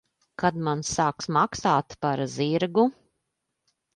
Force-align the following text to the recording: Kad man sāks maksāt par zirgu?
Kad 0.43 0.55
man 0.67 0.79
sāks 0.91 1.29
maksāt 1.35 1.95
par 2.05 2.23
zirgu? 2.39 2.87